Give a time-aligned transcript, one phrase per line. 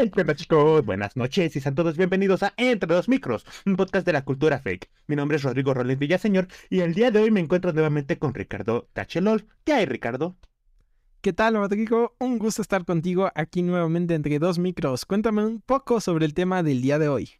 [0.00, 4.14] Hola chicos, buenas noches y sean todos bienvenidos a Entre dos Micros, un podcast de
[4.14, 4.88] la cultura fake.
[5.08, 8.32] Mi nombre es Rodrigo Rolín Villaseñor y el día de hoy me encuentro nuevamente con
[8.32, 9.46] Ricardo Tachelol.
[9.62, 10.36] ¿Qué hay, Ricardo?
[11.20, 12.16] ¿Qué tal, Rodrigo?
[12.18, 15.04] Un gusto estar contigo aquí nuevamente entre dos micros.
[15.04, 17.32] Cuéntame un poco sobre el tema del día de hoy.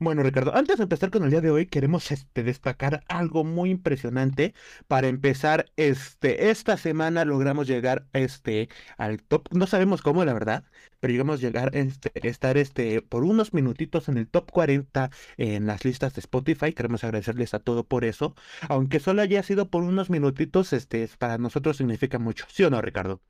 [0.00, 3.70] Bueno, Ricardo, antes de empezar con el día de hoy, queremos este, destacar algo muy
[3.70, 4.54] impresionante.
[4.86, 10.64] Para empezar, este, esta semana logramos llegar este, al top, no sabemos cómo, la verdad,
[11.00, 15.66] pero llegamos a llegar, este, estar este, por unos minutitos en el top 40 en
[15.66, 16.72] las listas de Spotify.
[16.72, 18.34] Queremos agradecerles a todo por eso.
[18.68, 22.46] Aunque solo haya sido por unos minutitos, este, para nosotros significa mucho.
[22.48, 23.20] ¿Sí o no, Ricardo?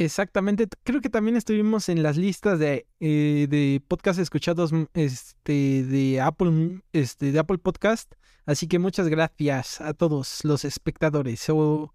[0.00, 5.82] Exactamente, creo que también estuvimos en las listas de, eh, de podcast escuchados mm, este,
[5.82, 8.14] de, Apple, este, de Apple Podcast.
[8.46, 11.92] Así que muchas gracias a todos los espectadores o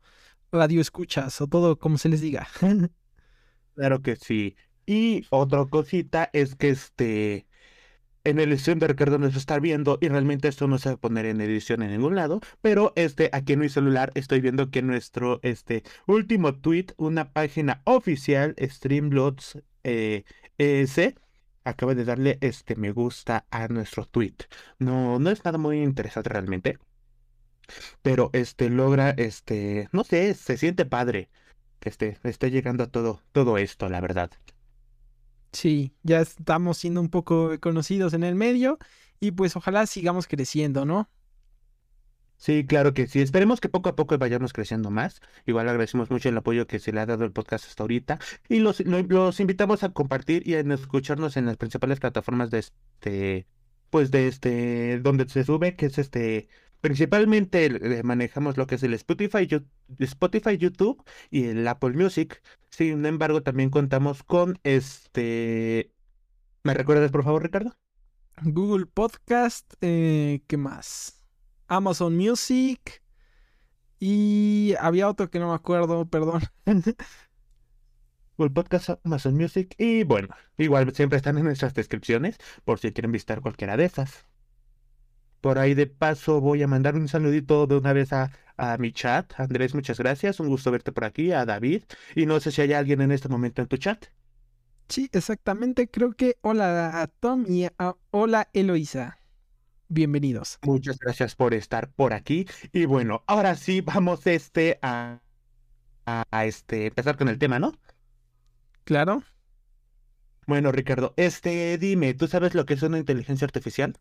[0.52, 2.46] radio escuchas o todo como se les diga.
[3.76, 4.58] claro que sí.
[4.86, 7.48] Y otra cosita es que este
[8.24, 10.98] en el edición de Ricardo nos está viendo y realmente esto no se va a
[10.98, 14.82] poner en edición en ningún lado, pero este aquí en mi celular estoy viendo que
[14.82, 20.24] nuestro este último tweet, una página oficial Streamlabs eh,
[20.58, 21.16] ES
[21.66, 24.36] acaba de darle este me gusta a nuestro tweet.
[24.80, 26.78] No no es nada muy interesante realmente,
[28.02, 31.30] pero este logra este no sé, se siente padre
[31.80, 34.32] que esté esté llegando a todo todo esto, la verdad.
[35.54, 38.80] Sí, ya estamos siendo un poco conocidos en el medio
[39.20, 41.10] y pues ojalá sigamos creciendo, ¿no?
[42.38, 43.22] Sí, claro que sí.
[43.22, 45.22] Esperemos que poco a poco vayamos creciendo más.
[45.46, 48.20] Igual agradecemos mucho el apoyo que se le ha dado el podcast hasta ahorita.
[48.50, 53.48] Y los, los invitamos a compartir y a escucharnos en las principales plataformas de este,
[53.90, 56.50] pues de este, donde se sube, que es este
[56.84, 59.48] Principalmente eh, manejamos lo que es el Spotify,
[60.00, 62.44] Spotify, YouTube y el Apple Music.
[62.72, 65.94] Sin embargo, también contamos con este.
[66.62, 67.74] ¿Me recuerdas, por favor, Ricardo?
[68.42, 71.24] Google Podcast, eh, ¿qué más?
[71.68, 73.02] Amazon Music
[73.98, 76.42] y había otro que no me acuerdo, perdón.
[78.38, 83.14] Google Podcast, Amazon Music y bueno, igual siempre están en nuestras descripciones por si quieren
[83.14, 84.26] visitar cualquiera de esas.
[85.44, 88.32] Por ahí de paso voy a mandar un saludito de una vez a,
[88.80, 89.38] mi chat.
[89.38, 90.40] Andrés, muchas gracias.
[90.40, 91.34] Un gusto verte por aquí.
[91.34, 91.84] A David.
[92.16, 94.06] Y no sé si hay alguien en este momento en tu chat.
[94.88, 95.90] Sí, exactamente.
[95.90, 99.20] Creo que hola a Tom y a, hola Eloisa.
[99.90, 100.60] Bienvenidos.
[100.62, 102.48] Muchas gracias por estar por aquí.
[102.72, 105.20] Y bueno, ahora sí vamos este a,
[106.06, 107.74] a, este empezar con el tema, ¿no?
[108.86, 109.24] Claro.
[110.48, 113.98] Bueno, Ricardo, este dime, ¿tú sabes lo que es una inteligencia artificial?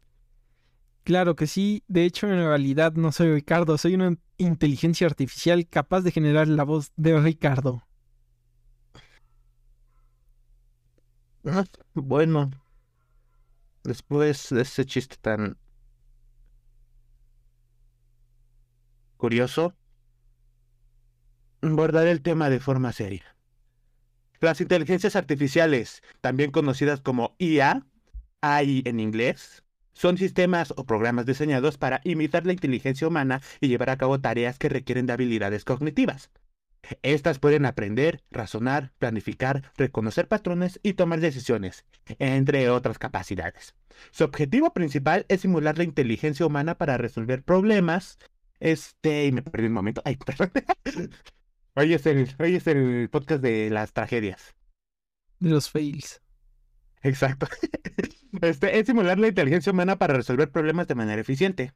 [1.05, 6.03] Claro que sí, de hecho en realidad no soy Ricardo, soy una inteligencia artificial capaz
[6.03, 7.83] de generar la voz de Ricardo.
[11.45, 11.65] Ah,
[11.95, 12.51] bueno,
[13.85, 15.57] después de ese chiste tan
[19.17, 19.75] curioso,
[21.63, 23.25] abordaré el tema de forma seria.
[24.41, 27.87] Las inteligencias artificiales, también conocidas como IA,
[28.43, 29.62] AI en inglés,
[29.93, 34.59] son sistemas o programas diseñados para imitar la inteligencia humana y llevar a cabo tareas
[34.59, 36.31] que requieren de habilidades cognitivas.
[37.03, 41.85] Estas pueden aprender, razonar, planificar, reconocer patrones y tomar decisiones,
[42.19, 43.75] entre otras capacidades.
[44.11, 48.19] Su objetivo principal es simular la inteligencia humana para resolver problemas.
[48.59, 50.03] Este, y me perdí un momento.
[50.05, 50.51] Ay, perdón.
[51.75, 54.55] Hoy es el, hoy es el podcast de las tragedias.
[55.39, 56.21] De los fails.
[57.03, 57.47] Exacto.
[58.43, 61.73] Este, es simular la inteligencia humana para resolver problemas de manera eficiente.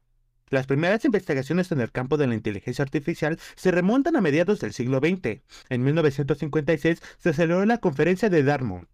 [0.50, 4.72] Las primeras investigaciones en el campo de la inteligencia artificial se remontan a mediados del
[4.72, 5.42] siglo XX.
[5.68, 8.88] En 1956 se celebró la conferencia de Dartmouth.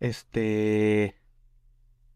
[0.00, 1.16] Este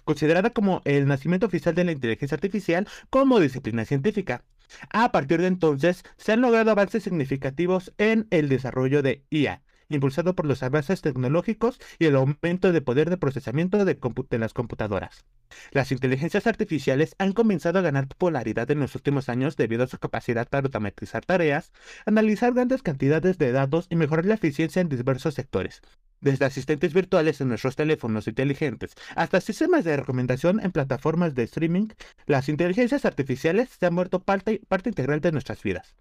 [0.05, 4.45] considerada como el nacimiento oficial de la inteligencia artificial como disciplina científica.
[4.91, 10.35] A partir de entonces se han logrado avances significativos en el desarrollo de IA, impulsado
[10.35, 13.99] por los avances tecnológicos y el aumento de poder de procesamiento de,
[14.39, 15.25] las computadoras.
[15.71, 19.99] Las inteligencias artificiales han comenzado a ganar popularidad en los últimos años debido a su
[19.99, 21.73] capacidad para automatizar tareas,
[22.05, 25.83] analizar grandes cantidades de datos y mejorar la eficiencia en diversos sectores,
[26.21, 31.89] desde asistentes virtuales en nuestros teléfonos inteligentes hasta sistemas de recomendación en plataformas de streaming,
[32.27, 35.95] las inteligencias artificiales se han vuelto parte, integral de nuestras vidas.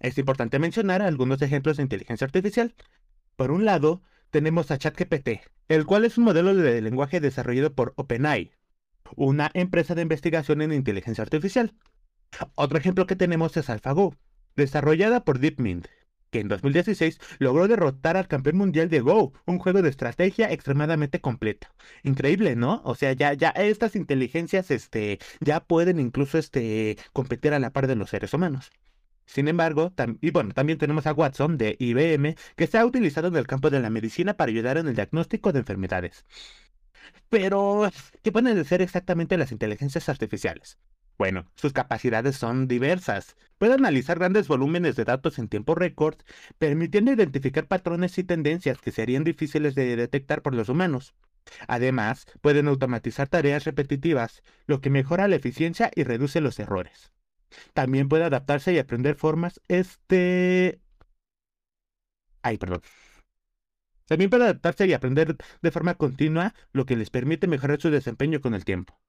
[0.00, 2.74] Es importante mencionar algunos ejemplos de inteligencia artificial.
[3.36, 7.92] Por un lado, tenemos a ChatGPT, el cual es un modelo de lenguaje desarrollado por
[7.96, 8.52] OpenAI,
[9.16, 11.74] una empresa de investigación en inteligencia artificial.
[12.54, 14.14] Otro ejemplo que tenemos es AlphaGo,
[14.56, 15.86] desarrollada por DeepMind,
[16.30, 21.20] que en 2016 logró derrotar al campeón mundial de Go, un juego de estrategia extremadamente
[21.20, 21.68] completo.
[22.02, 22.80] Increíble, ¿no?
[22.84, 27.96] O sea, ya, estas inteligencias, este, ya pueden incluso, este, competir a la par de
[27.96, 28.70] los seres humanos.
[29.32, 33.36] Sin embargo, y bueno, también tenemos a Watson de IBM, que se ha utilizado en
[33.36, 36.26] el campo de la medicina para ayudar en el diagnóstico de enfermedades.
[37.30, 37.90] Pero,
[38.22, 40.76] ¿qué pueden ser exactamente las inteligencias artificiales?
[41.16, 43.34] Bueno, sus capacidades son diversas.
[43.56, 46.16] Puede analizar grandes volúmenes de datos en tiempo récord,
[46.58, 51.14] permitiendo identificar patrones y tendencias que serían difíciles de detectar por los humanos.
[51.68, 57.12] Además, pueden automatizar tareas repetitivas, lo que mejora la eficiencia y reduce los errores.
[57.72, 60.80] También puede adaptarse y aprender formas, este...
[62.42, 62.82] Ay, perdón.
[64.06, 68.40] También puede adaptarse y aprender de forma continua, lo que les permite mejorar su desempeño
[68.40, 69.00] con el tiempo.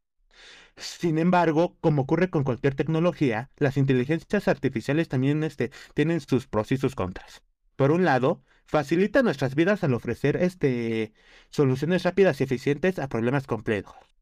[0.78, 6.72] Sin embargo, como ocurre con cualquier tecnología, las inteligencias artificiales también este, tienen sus pros
[6.72, 7.44] y sus contras.
[7.76, 11.14] Por un lado, facilitan nuestras vidas al ofrecer este,
[11.50, 14.13] soluciones rápidas y eficientes a problemas complejos.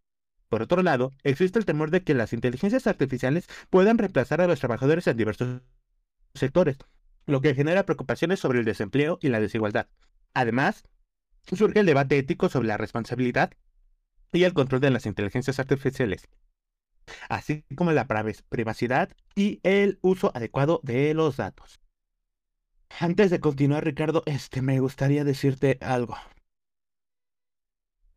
[0.51, 4.59] Por otro lado, existe el temor de que las inteligencias artificiales puedan reemplazar a los
[4.59, 5.62] trabajadores en diversos
[6.33, 6.77] sectores,
[7.25, 9.88] lo que genera preocupaciones sobre el desempleo y la desigualdad.
[10.33, 10.83] Además,
[11.44, 13.53] surge el debate ético sobre la responsabilidad
[14.33, 16.27] y el control de las inteligencias artificiales,
[17.30, 18.06] así como la
[18.50, 21.80] privacidad y el uso adecuado de los datos.
[23.00, 26.18] Antes de continuar, Ricardo, este me gustaría decirte algo.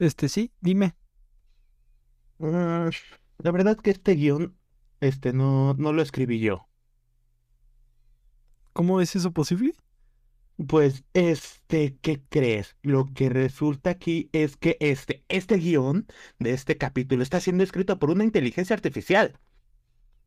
[0.00, 0.96] Este sí, dime.
[2.40, 2.90] Ah,
[3.38, 4.56] la verdad que este guion,
[5.00, 6.68] este no, no lo escribí yo.
[8.72, 9.74] ¿Cómo es eso posible?
[10.68, 12.76] Pues, este, ¿qué crees?
[12.82, 16.06] Lo que resulta aquí es que este, este guion
[16.38, 19.38] de este capítulo está siendo escrito por una inteligencia artificial.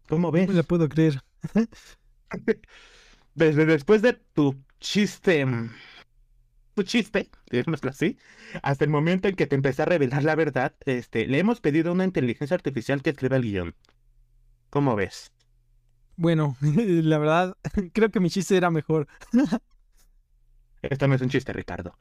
[0.10, 0.48] ¿Cómo ves?
[0.48, 1.22] No la puedo creer.
[3.36, 5.72] Desde después de tu chiste, mm,
[6.78, 8.20] tu chiste, digámoslo así,
[8.62, 11.90] hasta el momento en que te empecé a revelar la verdad, este, le hemos pedido
[11.90, 13.76] a una inteligencia artificial que escriba el guion.
[14.70, 15.32] ¿Cómo ves?
[16.18, 17.58] Bueno, la verdad,
[17.94, 19.08] creo que mi chiste era mejor.
[20.84, 21.98] Esto no es un chiste, Ricardo.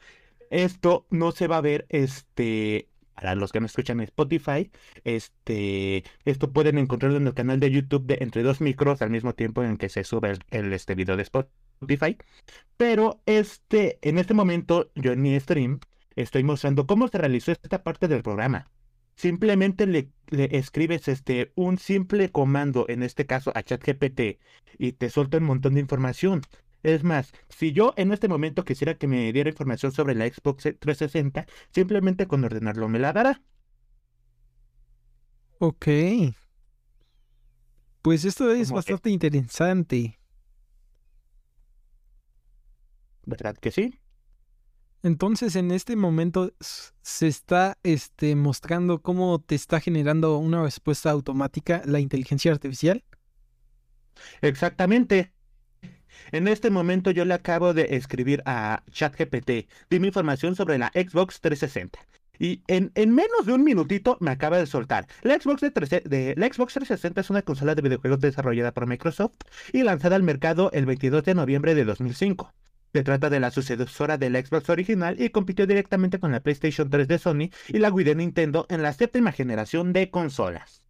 [0.50, 4.70] Esto no se va a ver, este, para los que no escuchan Spotify,
[5.04, 9.34] este, esto pueden encontrarlo en el canal de YouTube de Entre Dos Micros al mismo
[9.34, 11.65] tiempo en que se sube el, este video de Spotify.
[12.76, 15.80] Pero este, en este momento, yo en mi stream
[16.14, 18.70] estoy mostrando cómo se realizó esta parte del programa.
[19.16, 24.38] Simplemente le, le, escribes este, un simple comando, en este caso a ChatGPT,
[24.78, 26.42] y te suelta un montón de información.
[26.82, 30.64] Es más, si yo en este momento quisiera que me diera información sobre la Xbox
[30.78, 33.42] 360, simplemente con ordenarlo me la dará.
[35.58, 35.86] Ok.
[38.02, 40.18] Pues esto es bastante interesante.
[43.26, 44.00] ¿Verdad que sí?
[45.02, 46.52] Entonces, en este momento
[47.02, 53.04] se está este, mostrando cómo te está generando una respuesta automática la inteligencia artificial.
[54.40, 55.32] Exactamente.
[56.32, 61.40] En este momento yo le acabo de escribir a ChatGPT, dime información sobre la Xbox
[61.40, 61.98] 360.
[62.38, 65.06] Y en, menos de un minutito me acaba de soltar.
[65.22, 69.36] La Xbox, de, la Xbox 360 es una consola de videojuegos desarrollada por Microsoft
[69.72, 72.52] y lanzada al mercado el 22 de noviembre de 2005.
[72.96, 76.88] Se trata de la sucesora de la Xbox original y compitió directamente con la PlayStation
[76.88, 80.82] 3 de Sony y la Wii de Nintendo en la séptima generación de consolas.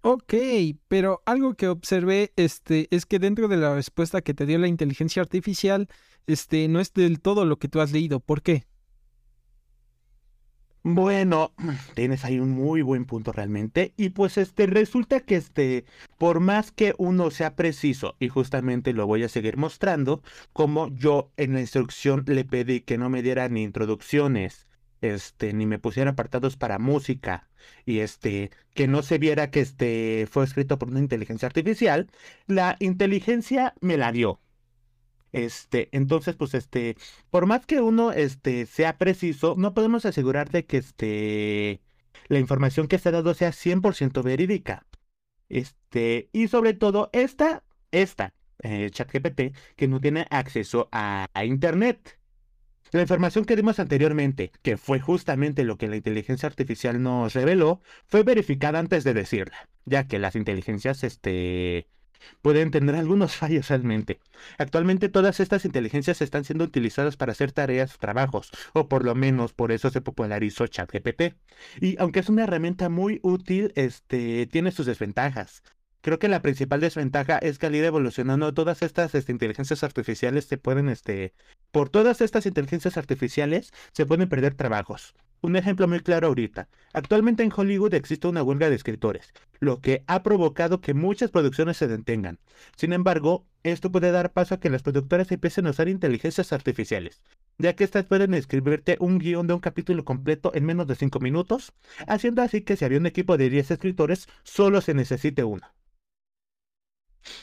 [0.00, 0.32] Ok,
[0.88, 4.66] pero algo que observé este, es que dentro de la respuesta que te dio la
[4.66, 5.88] inteligencia artificial,
[6.26, 8.18] este, no es del todo lo que tú has leído.
[8.18, 8.64] ¿Por qué?
[10.84, 11.52] Bueno,
[11.94, 13.94] tienes ahí un muy buen punto realmente.
[13.96, 15.84] Y pues este resulta que este,
[16.18, 20.22] por más que uno sea preciso, y justamente lo voy a seguir mostrando,
[20.52, 24.66] como yo en la instrucción le pedí que no me diera ni introducciones,
[25.02, 27.48] este, ni me pusiera apartados para música
[27.84, 32.10] y este, que no se viera que este fue escrito por una inteligencia artificial,
[32.46, 34.40] la inteligencia me la dio.
[35.32, 36.96] Este, entonces, pues, este,
[37.30, 41.80] por más que uno, este, sea preciso, no podemos asegurar de que, este,
[42.28, 44.86] la información que se ha dado sea 100% verídica.
[45.48, 52.18] Este, y sobre todo, esta, esta, eh, ChatGPT, que no tiene acceso a Internet.
[52.92, 57.80] La información que dimos anteriormente, que fue justamente lo que la inteligencia artificial nos reveló,
[58.06, 61.88] fue verificada antes de decirla, ya que las inteligencias este,
[62.42, 64.20] pueden tener algunos fallos realmente.
[64.58, 69.14] Actualmente todas estas inteligencias están siendo utilizadas para hacer tareas o trabajos, o por lo
[69.14, 71.34] menos por eso se popularizó ChatGPT.
[71.80, 75.62] Y aunque es una herramienta muy útil, este, tiene sus desventajas.
[76.02, 80.46] Creo que la principal desventaja es que al ir evolucionando todas estas este, inteligencias artificiales
[80.46, 81.32] se pueden, este,
[81.70, 85.14] por todas estas inteligencias artificiales se pueden perder trabajos.
[85.44, 86.68] Un ejemplo muy claro ahorita.
[86.92, 91.76] Actualmente en Hollywood existe una huelga de escritores, lo que ha provocado que muchas producciones
[91.76, 92.38] se detengan.
[92.76, 97.22] Sin embargo, esto puede dar paso a que las productoras empiecen a usar inteligencias artificiales,
[97.58, 101.18] ya que estas pueden escribirte un guion de un capítulo completo en menos de 5
[101.18, 101.72] minutos,
[102.06, 105.66] haciendo así que si había un equipo de 10 escritores, solo se necesite uno.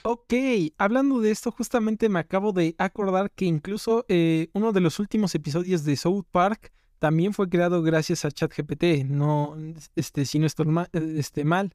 [0.03, 0.33] Ok,
[0.77, 5.35] hablando de esto, justamente me acabo de acordar que incluso eh, uno de los últimos
[5.35, 9.55] episodios de South Park también fue creado gracias a ChatGPT, no,
[9.95, 11.73] este, si no estoy este, mal.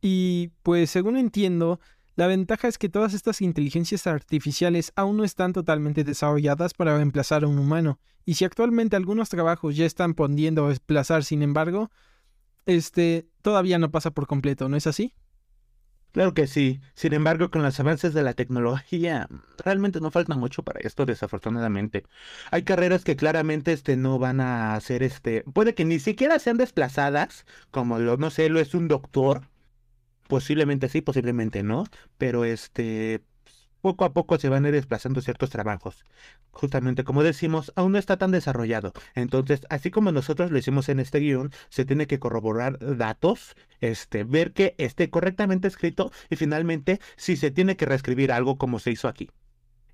[0.00, 1.80] Y pues según entiendo,
[2.16, 7.44] la ventaja es que todas estas inteligencias artificiales aún no están totalmente desarrolladas para reemplazar
[7.44, 7.98] a un humano.
[8.24, 11.90] Y si actualmente algunos trabajos ya están pudiendo reemplazar, sin embargo,
[12.66, 15.14] este todavía no pasa por completo, ¿no es así?
[16.16, 16.80] Claro que sí.
[16.94, 19.28] Sin embargo, con los avances de la tecnología,
[19.62, 22.04] realmente no falta mucho para esto, desafortunadamente.
[22.50, 26.56] Hay carreras que claramente este, no van a ser, este, puede que ni siquiera sean
[26.56, 29.42] desplazadas, como lo, no sé, lo es un doctor.
[30.26, 31.84] Posiblemente sí, posiblemente no,
[32.16, 33.22] pero este,
[33.86, 36.04] poco a poco se van a ir desplazando ciertos trabajos.
[36.50, 38.92] Justamente como decimos, aún no está tan desarrollado.
[39.14, 44.24] Entonces, así como nosotros lo hicimos en este guion, se tiene que corroborar datos, este,
[44.24, 48.90] ver que esté correctamente escrito y finalmente si se tiene que reescribir algo como se
[48.90, 49.30] hizo aquí.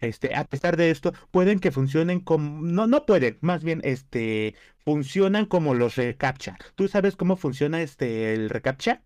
[0.01, 4.55] Este, a pesar de esto, pueden que funcionen como, no, no pueden, más bien, este,
[4.87, 6.57] funcionan como los reCAPTCHA.
[6.77, 9.03] ¿Tú sabes cómo funciona este, el reCAPTCHA?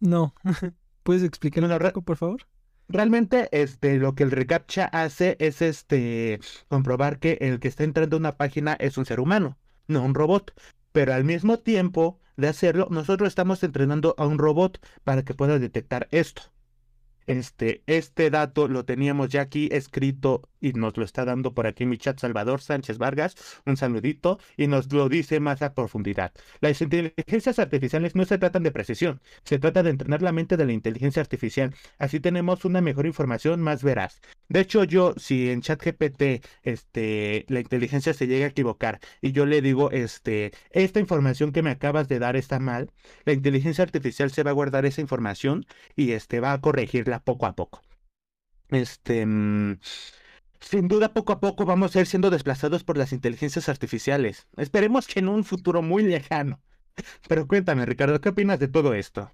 [0.00, 0.34] No.
[1.04, 2.42] ¿Puedes explicarlo un poco, por favor?
[2.88, 8.16] Realmente, este, lo que el reCAPTCHA hace es este comprobar que el que está entrando
[8.16, 10.54] a una página es un ser humano, no un robot.
[10.92, 15.58] Pero al mismo tiempo de hacerlo, nosotros estamos entrenando a un robot para que pueda
[15.58, 16.42] detectar esto.
[17.26, 21.86] Este, este dato lo teníamos ya aquí escrito y nos lo está dando por aquí
[21.86, 23.36] mi chat Salvador Sánchez Vargas,
[23.66, 26.32] un saludito, y nos lo dice más a profundidad.
[26.60, 30.66] Las inteligencias artificiales no se tratan de precisión, se trata de entrenar la mente de
[30.66, 34.20] la inteligencia artificial, así tenemos una mejor información más veraz.
[34.48, 39.46] De hecho, yo, si en ChatGPT, este, la inteligencia se llega a equivocar y yo
[39.46, 42.90] le digo, este, esta información que me acabas de dar está mal,
[43.24, 47.46] la inteligencia artificial se va a guardar esa información y este, va a corregirla poco
[47.46, 47.82] a poco.
[48.70, 49.78] Este, mm,
[50.60, 54.46] sin duda, poco a poco vamos a ir siendo desplazados por las inteligencias artificiales.
[54.56, 56.60] Esperemos que en un futuro muy lejano.
[57.28, 59.32] Pero cuéntame, Ricardo, ¿qué opinas de todo esto?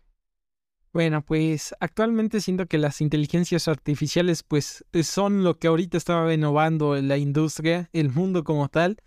[0.93, 6.95] Bueno, pues actualmente siento que las inteligencias artificiales pues son lo que ahorita está renovando
[7.03, 8.99] la industria, el mundo como tal,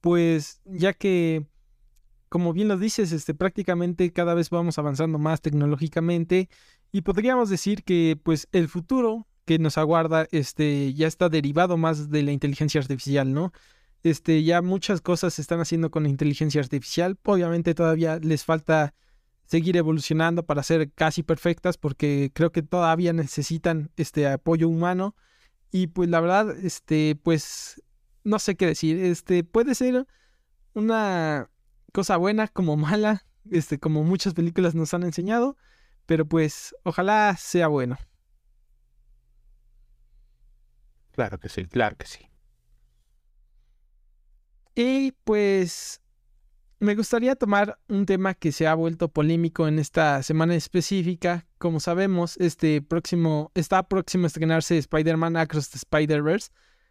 [0.00, 1.46] pues ya que
[2.30, 6.48] como bien lo dices, este prácticamente cada vez vamos avanzando más tecnológicamente
[6.90, 12.10] y podríamos decir que pues el futuro que nos aguarda este ya está derivado más
[12.10, 13.52] de la inteligencia artificial, ¿no?
[14.02, 18.94] Este ya muchas cosas se están haciendo con inteligencia artificial, obviamente todavía les falta
[19.46, 25.14] seguir evolucionando para ser casi perfectas porque creo que todavía necesitan este apoyo humano
[25.70, 27.82] y pues la verdad este pues
[28.24, 30.06] no sé qué decir, este puede ser
[30.74, 31.48] una
[31.92, 35.56] cosa buena como mala, este como muchas películas nos han enseñado,
[36.04, 37.96] pero pues ojalá sea bueno.
[41.16, 42.28] Claro que sí, claro que sí.
[44.74, 46.02] Y pues
[46.78, 51.46] me gustaría tomar un tema que se ha vuelto polémico en esta semana específica.
[51.56, 56.50] Como sabemos, este próximo, está próximo a estrenarse Spider-Man Across the Spider-Verse,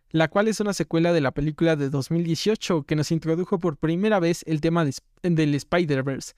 [0.10, 4.20] la cual es una secuela de la película de 2018 que nos introdujo por primera
[4.20, 4.86] vez el tema
[5.22, 6.34] del Spider-Verse.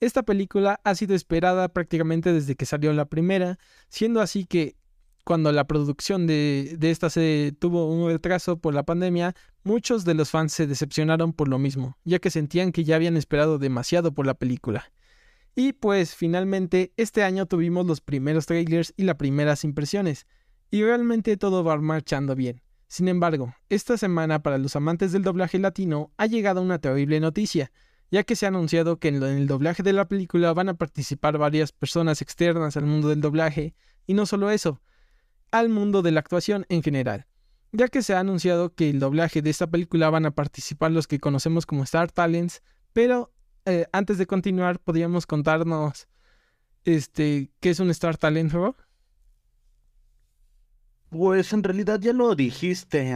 [0.00, 4.79] Esta película ha sido esperada prácticamente desde que salió la primera, siendo así que
[5.24, 9.34] cuando la producción de, esta se tuvo un retraso por la pandemia,
[9.64, 13.16] muchos de los fans se decepcionaron por lo mismo, ya que sentían que ya habían
[13.16, 14.90] esperado demasiado por la película.
[15.54, 20.26] Y pues finalmente este año tuvimos los primeros trailers y las primeras impresiones,
[20.70, 22.62] y realmente todo va marchando bien.
[22.88, 27.70] Sin embargo, esta semana para los amantes del doblaje latino ha llegado una terrible noticia,
[28.10, 31.38] ya que se ha anunciado que en el doblaje de la película van a participar
[31.38, 33.74] varias personas externas al mundo del doblaje,
[34.06, 34.80] y no solo eso,
[35.50, 37.26] al mundo de la actuación en general,
[37.72, 41.06] ya que se ha anunciado que el doblaje de esta película van a participar los
[41.06, 43.32] que conocemos como Star Talents, pero
[43.66, 46.08] eh, antes de continuar, podríamos contarnos
[46.84, 48.52] este, qué es un Star Talent,
[51.10, 53.14] Pues en realidad ya lo dijiste.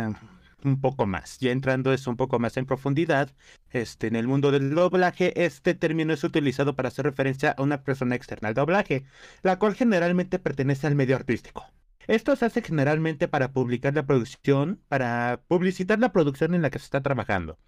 [0.65, 1.39] un poco más.
[1.41, 3.31] Ya entrando es un poco más en profundidad,
[3.71, 7.83] este, en el mundo del doblaje, este término es utilizado para hacer referencia a una
[7.83, 9.05] persona externa al doblaje,
[9.43, 11.67] la cual generalmente pertenece al medio artístico.
[12.07, 16.79] Esto se hace generalmente para publicar la producción, para publicitar la producción en la que
[16.79, 17.59] se está trabajando.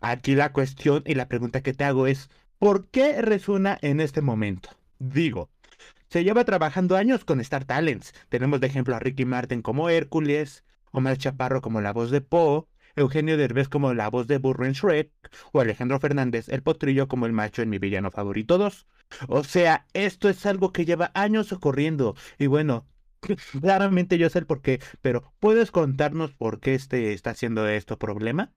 [0.00, 4.22] Aquí la cuestión y la pregunta que te hago es, ¿por qué resuena en este
[4.22, 4.70] momento?
[4.98, 5.50] Digo,
[6.08, 8.14] se lleva trabajando años con Star Talents.
[8.28, 12.66] Tenemos de ejemplo a Ricky Martin como Hércules, Omar Chaparro como la voz de Poe,
[12.96, 15.10] Eugenio Derbez como la voz de Burro en Shrek,
[15.52, 18.86] o Alejandro Fernández, el potrillo como el macho en mi villano favorito 2.
[19.28, 22.14] O sea, esto es algo que lleva años ocurriendo.
[22.38, 22.86] Y bueno,
[23.60, 27.98] claramente yo sé el por qué, pero ¿puedes contarnos por qué este está haciendo esto
[27.98, 28.52] problema?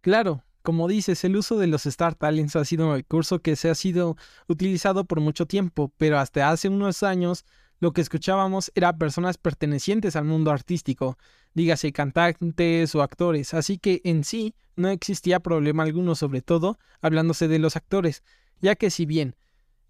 [0.00, 3.70] Claro, como dices, el uso de los Star Talents ha sido un recurso que se
[3.70, 4.16] ha sido
[4.48, 7.44] utilizado por mucho tiempo, pero hasta hace unos años
[7.80, 11.16] lo que escuchábamos era personas pertenecientes al mundo artístico,
[11.54, 17.46] dígase cantantes o actores, así que en sí no existía problema alguno, sobre todo hablándose
[17.48, 18.24] de los actores,
[18.60, 19.36] ya que si bien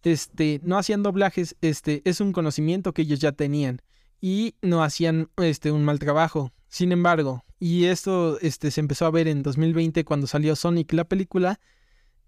[0.03, 3.83] este no hacían doblajes, este es un conocimiento que ellos ya tenían
[4.21, 6.53] y no hacían este un mal trabajo.
[6.69, 11.05] Sin embargo, y esto este se empezó a ver en 2020 cuando salió Sonic la
[11.05, 11.61] película,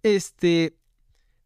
[0.02, 0.76] este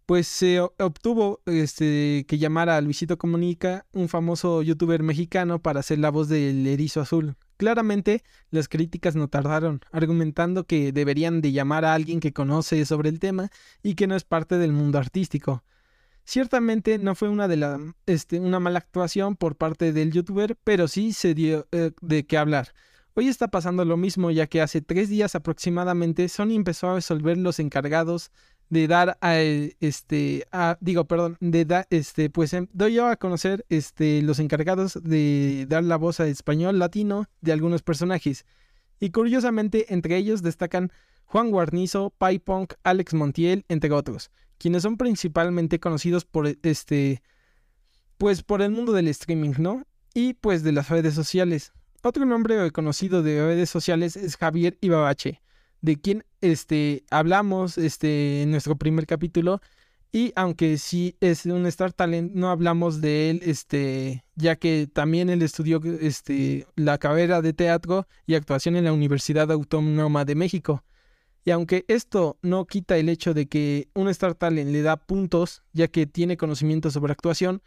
[0.07, 6.11] pues se obtuvo que llamara a Luisito Comunica, un famoso youtuber mexicano, para hacer la
[6.11, 7.37] voz del erizo azul.
[7.57, 13.09] Claramente, las críticas no tardaron, argumentando que deberían de llamar a alguien que conoce sobre
[13.09, 13.49] el tema
[13.83, 15.64] y que no es parte del mundo artístico.
[16.25, 17.28] Ciertamente no fue
[18.07, 22.38] este, una mala actuación por parte del youtuber, pero sí se dio eh, de qué
[22.38, 22.75] hablar.
[23.14, 27.37] Hoy está pasando lo mismo, ya que hace tres días aproximadamente Sony empezó a resolver
[27.37, 28.33] los encargados
[28.71, 33.16] de dar a este a, digo perdón de dar este pues em, doy yo a
[33.16, 38.47] conocer este los encargados de dar la voz a español latino de algunos personajes
[39.00, 40.90] y curiosamente entre ellos destacan
[41.26, 47.23] Juan Guarnizo, Pai Punk, Alex Montiel, entre otros, quienes son principalmente conocidos por este
[48.18, 49.87] pues por el mundo del streaming, ¿no?
[50.14, 51.73] Y pues de las redes sociales.
[52.02, 55.40] Otro nombre conocido de redes sociales es Javier Ibabache,
[55.80, 59.61] de quien este, hablamos este, en nuestro primer capítulo.
[60.12, 65.29] Y aunque sí es un Star Talent, no hablamos de él, este, ya que también
[65.29, 70.85] él estudió este, la carrera de teatro y actuación en la Universidad Autónoma de México.
[71.44, 75.62] Y aunque esto no quita el hecho de que un Star Talent le da puntos,
[75.72, 77.62] ya que tiene conocimiento sobre actuación,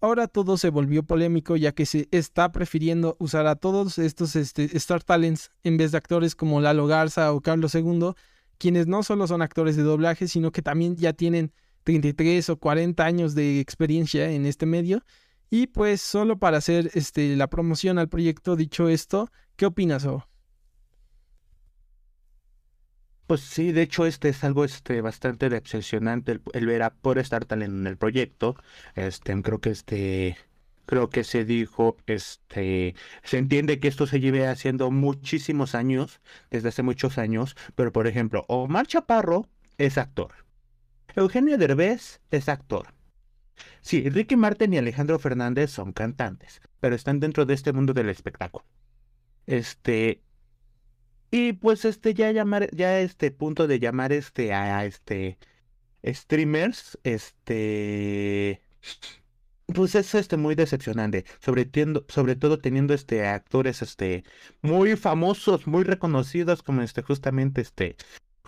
[0.00, 4.76] Ahora todo se volvió polémico ya que se está prefiriendo usar a todos estos este,
[4.76, 8.12] Star Talents en vez de actores como Lalo Garza o Carlos II,
[8.58, 13.04] quienes no solo son actores de doblaje, sino que también ya tienen 33 o 40
[13.04, 15.02] años de experiencia en este medio.
[15.50, 20.28] Y pues solo para hacer este, la promoción al proyecto dicho esto, ¿qué opinas, O?
[23.28, 27.44] Pues sí, de hecho este es algo este bastante decepcionante el, ver a por estar
[27.44, 28.56] tal en el proyecto.
[28.94, 30.38] Este, creo que este
[30.86, 36.70] creo que se dijo, este, se entiende que esto se lleve haciendo muchísimos años, desde
[36.70, 40.32] hace muchos años, pero por ejemplo, Omar Chaparro es actor.
[41.14, 42.94] Eugenio Derbez es actor.
[43.82, 48.08] Sí, Ricky Martin y Alejandro Fernández son cantantes, pero están dentro de este mundo del
[48.08, 48.64] espectáculo.
[49.46, 50.22] Este,
[51.30, 55.38] y pues este ya llamar, ya este punto de llamar este a, este
[56.04, 58.62] streamers, este
[59.66, 61.70] pues es este muy decepcionante, sobre,
[62.08, 64.24] sobre todo teniendo este actores este
[64.62, 67.96] muy famosos, muy reconocidos como este justamente este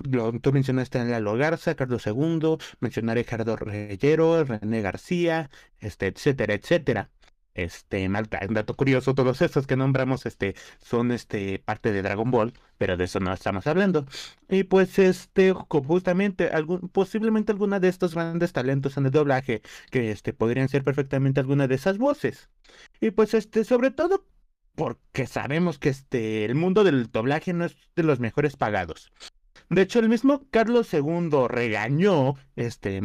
[0.08, 6.54] lo, tú mencionaste a Lalo Garza, Carlos II, mencionaré Gerardo Reyero, René García, este, etcétera,
[6.54, 7.10] etcétera.
[7.54, 12.52] Este, un dato curioso, todos estos que nombramos, este, son, este, parte de Dragon Ball,
[12.78, 14.06] pero de eso no estamos hablando.
[14.48, 16.50] Y pues, este, justamente,
[16.92, 21.66] posiblemente alguna de estos grandes talentos en el doblaje, que, este, podrían ser perfectamente alguna
[21.66, 22.50] de esas voces.
[23.00, 24.26] Y pues, este, sobre todo,
[24.74, 29.12] porque sabemos que, este, el mundo del doblaje no es de los mejores pagados.
[29.70, 33.00] De hecho, el mismo Carlos II regañó este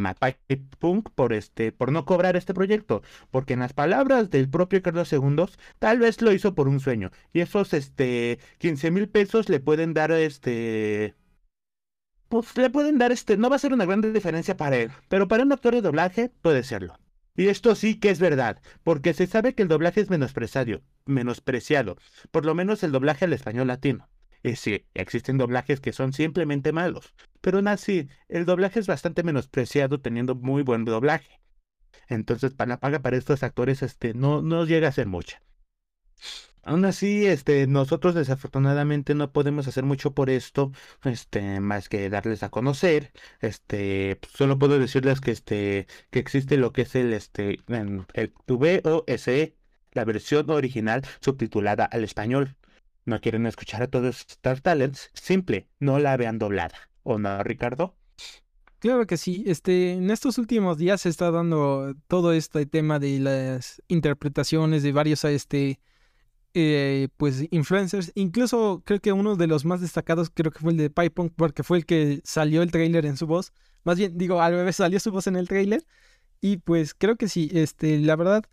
[0.80, 5.14] Punk por este por no cobrar este proyecto, porque en las palabras del propio Carlos
[5.14, 5.46] II,
[5.78, 9.94] tal vez lo hizo por un sueño y esos este 15 mil pesos le pueden
[9.94, 11.14] dar este
[12.30, 15.28] pues le pueden dar este no va a ser una gran diferencia para él, pero
[15.28, 17.00] para un actor de doblaje puede serlo.
[17.36, 21.98] Y esto sí que es verdad, porque se sabe que el doblaje es menospreciado, menospreciado,
[22.32, 24.08] por lo menos el doblaje al español latino.
[24.46, 29.24] Y sí, existen doblajes que son simplemente malos, pero aún así, el doblaje es bastante
[29.24, 31.42] menospreciado teniendo muy buen doblaje.
[32.10, 35.42] Entonces, para la paga para estos actores este, no, no llega a ser mucha.
[36.62, 40.72] Aún así, este, nosotros desafortunadamente no podemos hacer mucho por esto,
[41.04, 43.14] este, más que darles a conocer.
[43.42, 47.60] Este, solo puedo decirles que este, que existe lo que es el, este,
[48.14, 49.56] el VOSE,
[49.92, 52.56] la versión original subtitulada al español.
[53.06, 55.12] ¿No quieren escuchar a todos Star Talents?
[55.14, 56.76] Simple, no la vean doblada.
[57.04, 57.96] ¿O no, Ricardo?
[58.80, 59.44] Claro que sí.
[59.46, 64.92] Este, en estos últimos días se está dando todo este tema de las interpretaciones de
[64.92, 65.80] varios, este,
[66.56, 68.12] eh, pues influencers.
[68.16, 71.62] Incluso creo que uno de los más destacados creo que fue el de Pipunk porque
[71.62, 73.54] fue el que salió el trailer en su voz.
[73.84, 75.86] Más bien, digo, al bebé salió su voz en el trailer.
[76.42, 78.46] Y pues creo que sí, este, la verdad,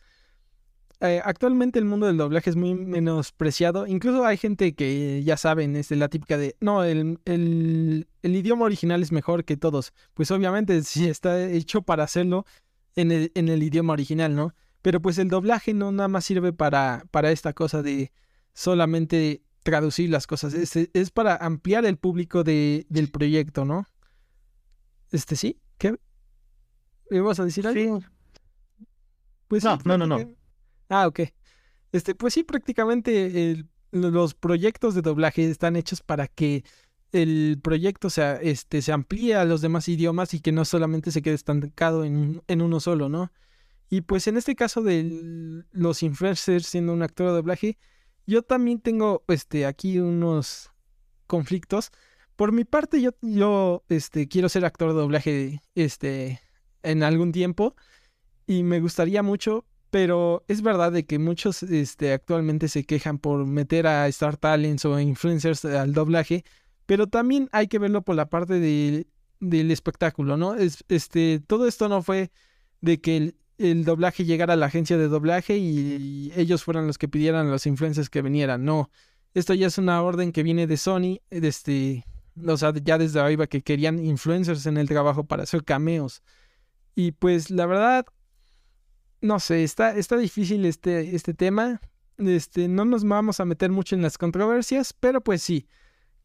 [1.04, 3.88] eh, actualmente el mundo del doblaje es muy menospreciado.
[3.88, 8.66] Incluso hay gente que ya saben, es la típica de, no, el, el, el, idioma
[8.66, 9.92] original es mejor que todos.
[10.14, 12.46] Pues obviamente sí está hecho para hacerlo
[12.94, 14.54] en el, en el idioma original, ¿no?
[14.80, 18.12] Pero pues el doblaje no nada más sirve para, para esta cosa de
[18.52, 20.54] solamente traducir las cosas.
[20.54, 23.88] Es, es para ampliar el público de, del proyecto, ¿no?
[25.10, 25.58] Este sí.
[25.78, 25.96] ¿Qué?
[27.10, 28.00] ¿Me vas a decir algo?
[28.00, 28.06] Sí.
[29.48, 30.41] Pues no, no, no, no.
[30.92, 31.20] Ah, ok.
[31.92, 36.64] Este, pues sí, prácticamente los proyectos de doblaje están hechos para que
[37.12, 41.22] el proyecto sea, este, se amplíe a los demás idiomas y que no solamente se
[41.22, 43.32] quede estancado en, en uno solo, ¿no?
[43.88, 47.78] Y pues en este caso de los influencers siendo un actor de doblaje,
[48.26, 50.72] yo también tengo este, aquí unos
[51.26, 51.90] conflictos.
[52.36, 56.40] Por mi parte, yo, yo este, quiero ser actor de doblaje este,
[56.82, 57.76] en algún tiempo
[58.46, 63.44] y me gustaría mucho, pero es verdad de que muchos este, actualmente se quejan por
[63.44, 66.44] meter a Star Talents o influencers al doblaje,
[66.86, 70.54] pero también hay que verlo por la parte del espectáculo, ¿no?
[70.54, 72.30] Es, este, todo esto no fue
[72.80, 76.96] de que el, el doblaje llegara a la agencia de doblaje y, ellos fueran los
[76.96, 78.64] que pidieran a los influencers que vinieran.
[78.64, 78.90] No,
[79.34, 82.06] esto ya es una orden que viene de Sony, este,
[82.42, 86.22] o sea, ya desde arriba que querían influencers en el trabajo para hacer cameos.
[86.94, 88.06] Y pues la verdad,
[89.22, 91.80] no sé, está, está difícil este, este tema.
[92.18, 95.66] Este, no nos vamos a meter mucho en las controversias, pero pues sí.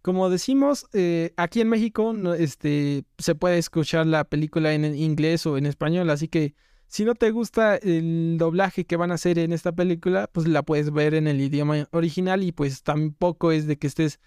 [0.01, 5.57] Como decimos, eh, aquí en México este, se puede escuchar la película en inglés o
[5.57, 6.55] en español, así que
[6.88, 10.63] si no te gusta el doblaje que van a hacer en esta película, pues la
[10.63, 14.19] puedes ver en el idioma original y pues tampoco es de que estés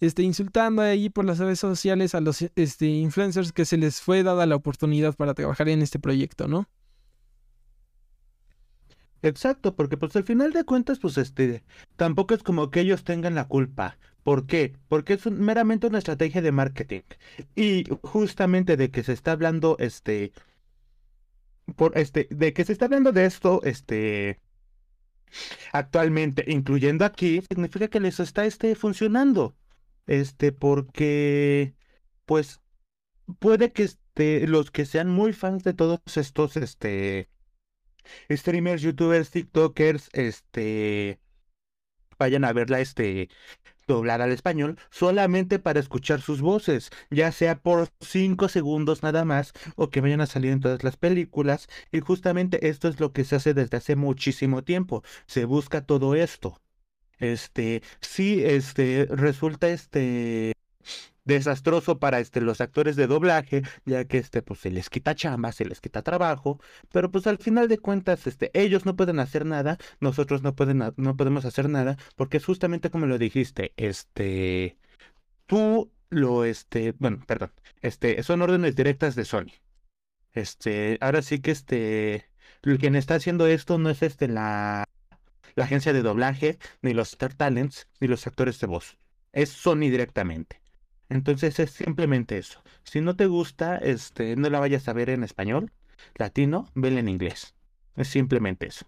[0.00, 4.24] este, insultando ahí por las redes sociales a los este, influencers que se les fue
[4.24, 6.68] dada la oportunidad para trabajar en este proyecto, ¿no?
[9.22, 11.62] Exacto, porque pues al final de cuentas, pues este,
[11.96, 13.98] tampoco es como que ellos tengan la culpa.
[14.22, 14.74] ¿Por qué?
[14.88, 17.02] Porque es meramente una estrategia de marketing.
[17.54, 20.32] Y justamente de que se está hablando, este,
[21.76, 24.40] por este, de que se está hablando de esto, este,
[25.72, 29.56] actualmente, incluyendo aquí, significa que les está este, funcionando.
[30.06, 31.74] Este, porque,
[32.26, 32.60] pues,
[33.40, 37.28] puede que este, los que sean muy fans de todos estos, este,
[38.30, 41.20] streamers, youtubers, tiktokers, este,
[42.18, 43.28] vayan a verla, este,
[43.86, 49.52] doblar al español solamente para escuchar sus voces, ya sea por 5 segundos nada más
[49.76, 51.68] o que vayan a salir en todas las películas.
[51.92, 55.02] Y justamente esto es lo que se hace desde hace muchísimo tiempo.
[55.26, 56.60] Se busca todo esto.
[57.18, 60.52] Este, sí, este, resulta este
[61.34, 65.52] desastroso para este, los actores de doblaje, ya que este, pues, se les quita chamba,
[65.52, 66.60] se les quita trabajo,
[66.92, 70.78] pero pues al final de cuentas este, ellos no pueden hacer nada, nosotros no, pueden,
[70.96, 74.78] no podemos hacer nada, porque es justamente como lo dijiste, este,
[75.46, 79.52] tú lo, este, bueno, perdón, este, son órdenes directas de Sony.
[80.32, 82.30] Este, ahora sí que este,
[82.62, 84.84] quien está haciendo esto no es este la,
[85.54, 88.98] la agencia de doblaje, ni los Star Talents, ni los actores de voz.
[89.32, 90.59] Es Sony directamente.
[91.10, 92.62] Entonces es simplemente eso.
[92.84, 95.72] Si no te gusta, este, no la vayas a ver en español,
[96.14, 97.54] latino, vela en inglés.
[97.96, 98.86] Es simplemente eso.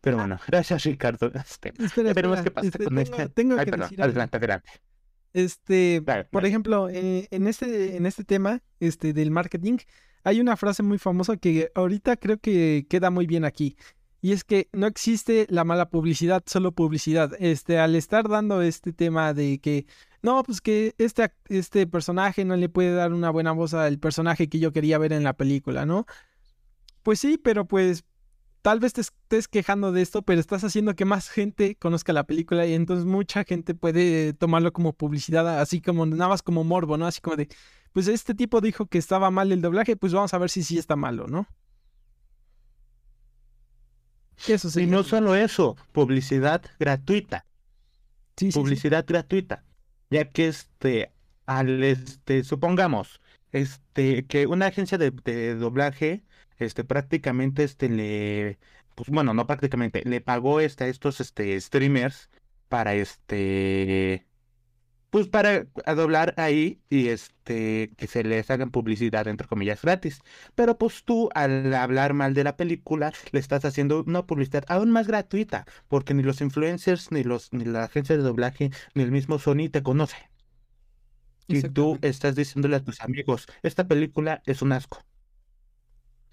[0.00, 0.20] Pero ah.
[0.20, 1.30] bueno, gracias Ricardo.
[1.34, 3.28] Este, espera, qué pasa este, con este.
[3.28, 4.70] Tengo que decir adelante, adelante.
[5.34, 9.76] Este, por ejemplo, eh, en este, en este tema, este, del marketing,
[10.24, 13.76] hay una frase muy famosa que ahorita creo que queda muy bien aquí.
[14.20, 17.32] Y es que no existe la mala publicidad, solo publicidad.
[17.38, 19.86] Este, al estar dando este tema de que
[20.22, 24.48] no, pues que este, este personaje no le puede dar una buena voz al personaje
[24.48, 26.06] que yo quería ver en la película, ¿no?
[27.02, 28.04] Pues sí, pero pues
[28.62, 32.24] tal vez te estés quejando de esto, pero estás haciendo que más gente conozca la
[32.24, 36.96] película y entonces mucha gente puede tomarlo como publicidad, así como nada más como morbo,
[36.96, 37.06] ¿no?
[37.06, 37.48] Así como de,
[37.92, 40.78] pues este tipo dijo que estaba mal el doblaje, pues vamos a ver si sí
[40.78, 41.46] está malo, ¿no?
[44.46, 44.82] Eso sí.
[44.82, 47.44] Y no solo eso, publicidad gratuita.
[48.36, 48.58] Sí, sí, sí.
[48.58, 49.64] publicidad gratuita,
[50.10, 51.12] ya que este,
[51.46, 53.20] al este, supongamos,
[53.52, 56.24] este, que una agencia de, de doblaje,
[56.58, 58.58] este, prácticamente, este, le,
[58.94, 62.30] pues bueno, no prácticamente, le pagó este, a estos, este, streamers
[62.68, 64.26] para, este,
[65.10, 65.64] pues para
[65.96, 70.20] doblar ahí y este que se les hagan publicidad entre comillas gratis.
[70.54, 74.90] Pero pues tú al hablar mal de la película le estás haciendo una publicidad aún
[74.90, 79.12] más gratuita, porque ni los influencers ni los ni la agencia de doblaje ni el
[79.12, 80.16] mismo Sony te conoce.
[81.46, 85.02] Y tú estás diciéndole a tus amigos, esta película es un asco.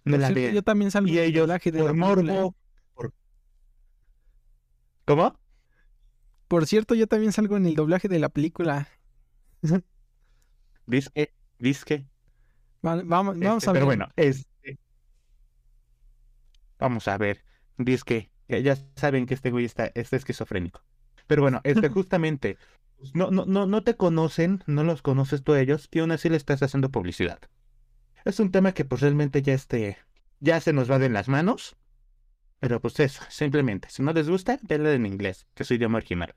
[0.04, 2.56] No Por la cierto, yo también salgo Y ellos doblaje de por la morbo,
[2.94, 3.14] por-
[5.06, 5.40] ¿Cómo?
[6.48, 8.88] Por cierto, yo también salgo en el doblaje de la película.
[10.86, 12.06] Disque, disque.
[12.82, 13.80] Vale, vamos, vamos Este, a ver.
[13.80, 14.78] pero bueno, este.
[16.78, 17.44] Vamos a ver.
[17.78, 20.84] Dice que ya, ya saben que este güey está, está esquizofrénico.
[21.28, 22.58] Pero bueno, este justamente.
[22.98, 26.12] pues, No, no, no, no te conocen, no los conoces tú a ellos, y aún
[26.12, 27.40] así le estás haciendo publicidad.
[28.24, 29.98] Es un tema que pues realmente ya este.
[30.40, 31.76] Ya se nos va de las manos.
[32.60, 33.90] Pero pues eso, simplemente.
[33.90, 36.36] Si no les gusta, denle en inglés, que es su idioma original.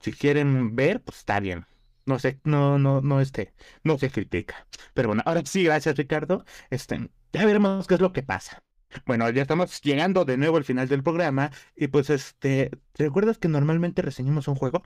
[0.00, 1.66] Si quieren ver, pues está bien.
[2.06, 4.66] No sé, no, no, no, este, no se critica.
[4.94, 6.44] Pero bueno, ahora sí, gracias Ricardo.
[6.70, 8.62] Este, ya veremos qué es lo que pasa.
[9.06, 11.50] Bueno, ya estamos llegando de nuevo al final del programa.
[11.76, 14.82] Y pues este, ¿te recuerdas que normalmente reseñamos un juego?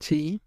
[0.00, 0.42] Sí.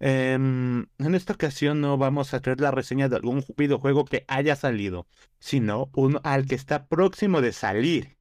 [0.00, 4.54] Em, en esta ocasión no vamos a traer la reseña de algún videojuego que haya
[4.54, 5.06] salido,
[5.40, 8.16] sino uno al que está próximo de salir.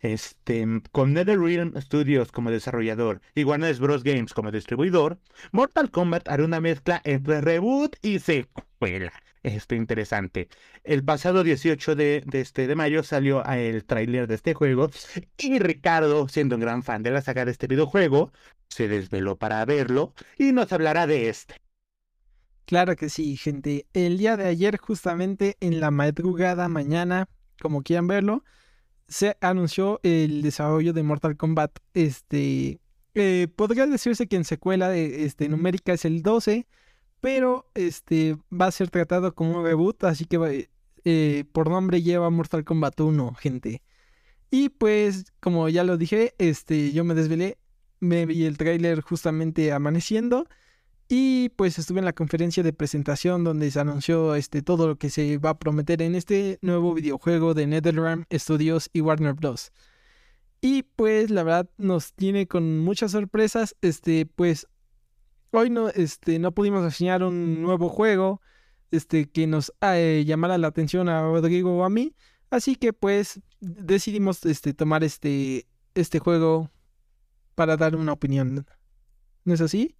[0.00, 4.02] Este, con NetherRealm Studios como desarrollador y Warner Bros.
[4.02, 5.20] Games como distribuidor,
[5.52, 9.12] Mortal Kombat hará una mezcla entre reboot y secuela.
[9.42, 10.48] Esto interesante.
[10.84, 14.88] El pasado 18 de, este, de mayo salió el tráiler de este juego
[15.38, 18.32] y Ricardo, siendo un gran fan de la saga de este videojuego,
[18.68, 21.56] se desveló para verlo y nos hablará de este.
[22.66, 23.86] Claro que sí, gente.
[23.92, 27.28] El día de ayer, justamente en la madrugada, mañana,
[27.60, 28.44] como quieran verlo,
[29.08, 31.78] se anunció el desarrollo de Mortal Kombat.
[31.92, 32.80] Este,
[33.14, 36.66] eh, podría decirse que en secuela de, este, numérica es el 12,
[37.22, 40.50] pero este va a ser tratado como un reboot, así que va-
[41.04, 43.80] eh, por nombre lleva Mortal Kombat 1, gente.
[44.50, 47.56] Y pues, como ya lo dije, este, yo me desvelé,
[48.00, 50.46] me vi el tráiler justamente amaneciendo.
[51.08, 55.10] Y pues estuve en la conferencia de presentación donde se anunció este, todo lo que
[55.10, 59.72] se va a prometer en este nuevo videojuego de NetherRealm Studios y Warner Bros.
[60.60, 63.76] Y pues la verdad nos tiene con muchas sorpresas.
[63.82, 64.66] Este, pues
[65.52, 68.40] hoy no, este, no pudimos enseñar un nuevo juego
[68.90, 72.14] este, que nos eh, llamara la atención a Rodrigo o a mí.
[72.50, 76.70] Así que pues decidimos este, tomar este, este juego
[77.54, 78.66] para dar una opinión.
[79.44, 79.96] ¿No es así?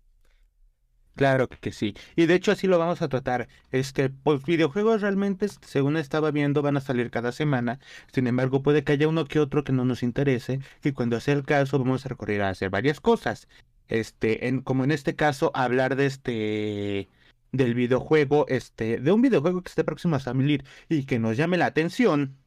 [1.15, 1.95] Claro que sí.
[2.17, 3.49] Y de hecho así lo vamos a tratar.
[3.71, 7.81] Este, pues videojuegos realmente, según estaba viendo, van a salir cada semana.
[8.13, 10.61] Sin embargo, puede que haya uno que otro que no nos interese.
[10.83, 13.47] Y cuando sea el caso, vamos a recurrir a hacer varias cosas.
[13.93, 17.09] Este, en, como en este caso, hablar de este
[17.53, 21.59] del videojuego, este, de un videojuego que esté próximo a salir y que nos llame
[21.59, 22.39] la atención.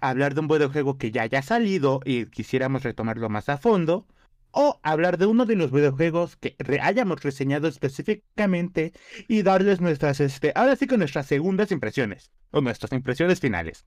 [0.00, 4.06] Hablar de un videojuego que ya haya salido y quisiéramos retomarlo más a fondo
[4.50, 8.92] o hablar de uno de los videojuegos que re- hayamos reseñado específicamente
[9.28, 13.84] y darles nuestras, este, ahora sí que nuestras segundas impresiones o nuestras impresiones finales.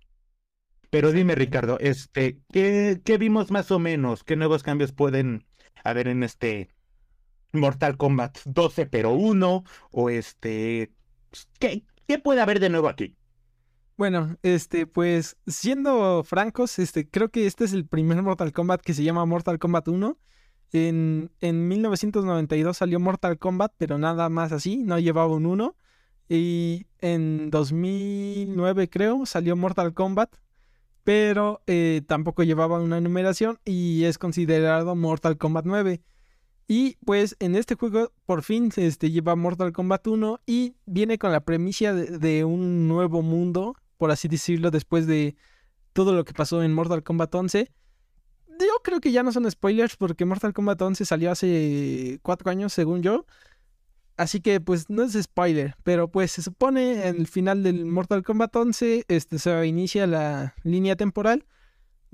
[0.90, 4.24] Pero dime, Ricardo, este, ¿qué, qué vimos más o menos?
[4.24, 5.46] ¿Qué nuevos cambios pueden
[5.84, 6.70] haber en este
[7.56, 9.64] Mortal Kombat 12 pero 1?
[9.92, 10.92] O este,
[11.60, 11.84] ¿qué,
[12.24, 13.16] puede haber de nuevo aquí?
[13.98, 18.94] Bueno, este, pues siendo francos, este, creo que este es el primer Mortal Kombat que
[18.94, 20.18] se llama Mortal Kombat 1.
[20.74, 25.76] En, en 1992 salió Mortal Kombat, pero nada más así, no llevaba un 1.
[26.28, 30.36] Y en 2009 creo salió Mortal Kombat,
[31.04, 36.02] pero eh, tampoco llevaba una numeración y es considerado Mortal Kombat 9.
[36.68, 41.32] Y pues en este juego por fin este, lleva Mortal Kombat 1 y viene con
[41.32, 45.36] la premisa de, de un nuevo mundo, por así decirlo, después de
[45.94, 47.72] todo lo que pasó en Mortal Kombat 11.
[48.60, 52.74] Yo creo que ya no son spoilers porque Mortal Kombat 11 salió hace cuatro años,
[52.74, 53.26] según yo.
[54.18, 58.24] Así que pues no es spoiler, pero pues se supone en el final del Mortal
[58.24, 61.46] Kombat 11 este, se inicia la línea temporal.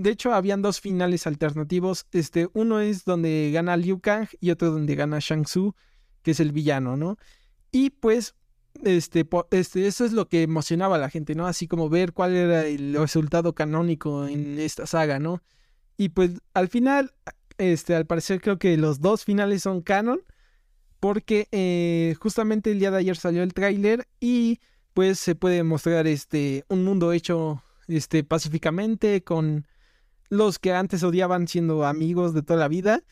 [0.02, 2.06] De hecho, habían dos finales alternativos.
[2.12, 5.74] Este, uno es donde gana Liu Kang y otro donde gana Shang Tsung,
[6.22, 7.18] que es el villano, ¿no?
[7.72, 8.36] Y pues,
[8.84, 11.48] este, este, eso es lo que emocionaba a la gente, ¿no?
[11.48, 15.42] Así como ver cuál era el resultado canónico en esta saga, ¿no?
[15.98, 17.14] Y pues al final
[17.62, 20.22] este, al parecer creo que los dos finales son canon.
[21.00, 24.60] Porque eh, justamente el día de ayer salió el tráiler y
[24.94, 29.66] pues se puede mostrar este un mundo hecho este pacíficamente con
[30.32, 33.04] los que antes odiaban siendo amigos de toda la vida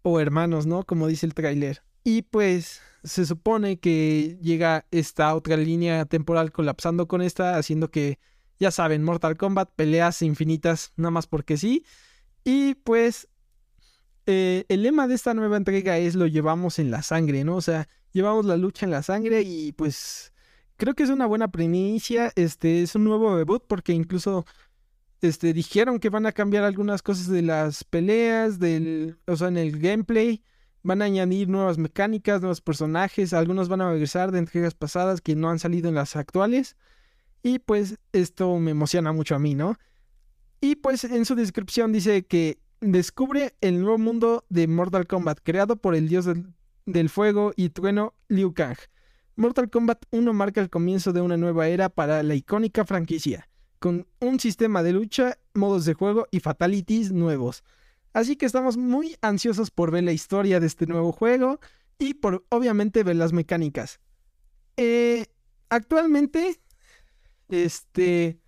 [0.00, 0.84] o hermanos, ¿no?
[0.84, 1.82] Como dice el tráiler.
[2.04, 8.18] Y pues se supone que llega esta otra línea temporal colapsando con esta, haciendo que,
[8.58, 11.84] ya saben, Mortal Kombat, peleas infinitas, nada más porque sí.
[12.44, 13.28] Y pues
[14.24, 17.56] eh, el lema de esta nueva entrega es lo llevamos en la sangre, ¿no?
[17.56, 20.32] O sea, llevamos la lucha en la sangre y pues
[20.78, 24.46] creo que es una buena primicia, este es un nuevo debut porque incluso
[25.24, 29.56] este dijeron que van a cambiar algunas cosas de las peleas, del, o sea, en
[29.56, 30.42] el gameplay,
[30.82, 35.34] van a añadir nuevas mecánicas, nuevos personajes, algunos van a regresar de entregas pasadas que
[35.34, 36.76] no han salido en las actuales.
[37.42, 39.78] Y pues esto me emociona mucho a mí, ¿no?
[40.60, 45.76] Y pues en su descripción dice que descubre el nuevo mundo de Mortal Kombat creado
[45.76, 46.26] por el dios
[46.86, 48.76] del, fuego y trueno Liu Kang.
[49.36, 53.48] Mortal Kombat 1 marca el comienzo de una nueva era para la icónica franquicia,
[53.84, 57.62] con un sistema de lucha, modos de juego y fatalities nuevos.
[58.14, 61.60] Así que estamos muy ansiosos por ver la historia de este nuevo juego
[61.98, 64.00] y por obviamente ver las mecánicas.
[64.78, 65.26] Eh,
[65.68, 66.62] actualmente,
[67.50, 68.40] este,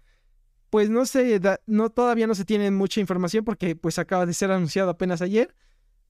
[0.71, 4.51] pues no sé, no, todavía no se tiene mucha información porque pues acaba de ser
[4.51, 5.55] anunciado apenas ayer,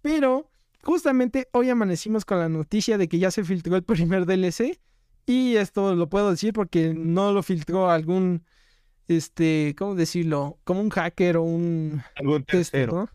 [0.02, 0.52] pero
[0.84, 4.78] justamente hoy amanecimos con la noticia de que ya se filtró el primer DLC
[5.26, 8.44] y esto lo puedo decir porque no lo filtró algún,
[9.08, 10.58] este, ¿cómo decirlo?
[10.64, 12.02] Como un hacker o un...
[12.16, 13.08] Algún tercero.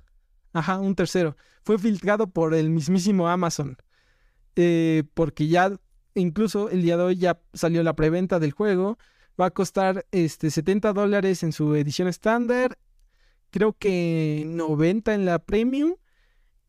[0.54, 1.36] Ajá, un tercero.
[1.64, 3.78] Fue filtrado por el mismísimo Amazon.
[4.56, 5.72] Eh, porque ya,
[6.14, 8.98] incluso el día de hoy ya salió la preventa del juego
[9.40, 12.78] Va a costar este, 70 dólares en su edición estándar.
[13.50, 15.96] Creo que 90 en la premium.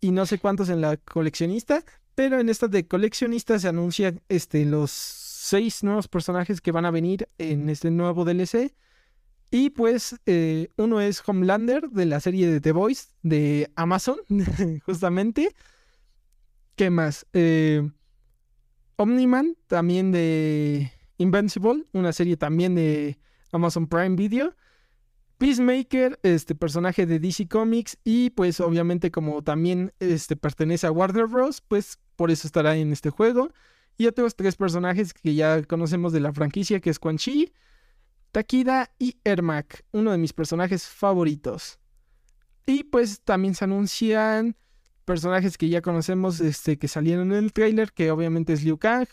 [0.01, 1.85] Y no sé cuántos en la coleccionista.
[2.15, 6.91] Pero en esta de coleccionista se anuncian este, los seis nuevos personajes que van a
[6.91, 8.75] venir en este nuevo DLC.
[9.55, 14.17] Y pues eh, uno es Homelander de la serie de The Voice de Amazon,
[14.87, 15.55] justamente.
[16.75, 17.27] ¿Qué más?
[17.35, 17.87] Eh,
[18.97, 23.19] Omniman, también de Invincible, una serie también de
[23.53, 24.57] Amazon Prime Video.
[25.37, 31.27] Peacemaker, este personaje de DC Comics y pues obviamente como también este pertenece a Warner
[31.27, 33.53] Bros, pues por eso estará en este juego.
[33.99, 37.53] Y otros tres personajes que ya conocemos de la franquicia que es Quan Chi,
[38.33, 41.79] Takida y Ermac, uno de mis personajes favoritos.
[42.67, 44.57] Y pues también se anuncian
[45.05, 49.09] personajes que ya conocemos este que salieron en el trailer, que obviamente es Liu Kang,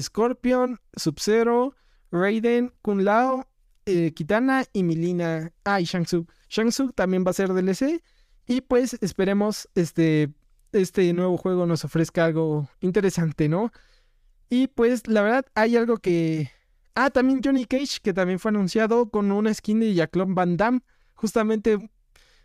[0.00, 1.74] Scorpion, Sub-Zero,
[2.10, 3.48] Raiden, Kun Lao,
[3.86, 5.52] eh, Kitana y Milina.
[5.64, 6.26] Ah, y Shang Tsung.
[6.48, 8.02] Shang Tsung también va a ser DLC.
[8.46, 10.30] Y pues esperemos este,
[10.72, 13.72] este nuevo juego nos ofrezca algo interesante, ¿no?
[14.48, 16.50] Y pues la verdad hay algo que...
[16.94, 20.80] Ah, también Johnny Cage, que también fue anunciado con una skin de Jacqueline Van Damme.
[21.14, 21.90] Justamente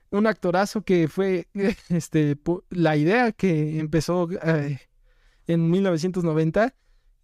[0.09, 1.47] un actorazo que fue
[1.89, 2.37] este,
[2.69, 4.79] la idea que empezó eh,
[5.47, 6.73] en 1990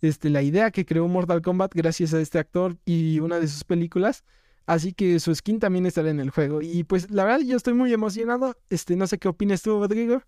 [0.03, 3.63] este, la idea que creó Mortal Kombat gracias a este actor y una de sus
[3.63, 4.25] películas.
[4.65, 6.61] Así que su skin también estará en el juego.
[6.61, 8.57] Y pues la verdad yo estoy muy emocionado.
[8.69, 10.21] Este, no sé qué opinas tú, Rodrigo.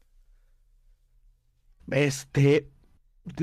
[1.91, 2.69] Este,